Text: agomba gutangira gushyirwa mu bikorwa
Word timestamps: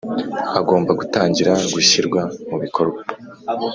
agomba 0.59 0.91
gutangira 0.99 1.51
gushyirwa 1.73 2.21
mu 2.49 2.57
bikorwa 2.63 2.99